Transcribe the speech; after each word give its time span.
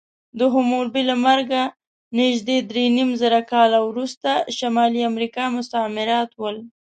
د 0.39 0.41
حموربي 0.53 1.01
له 1.09 1.15
مرګه 1.25 1.63
نږدې 2.19 2.57
درېنیمزره 2.69 3.39
کاله 3.51 3.79
وروسته 3.89 4.29
شمالي 4.57 5.01
امریکا 5.11 5.43
مستعمرات 5.55 6.29
ول. 6.41 6.57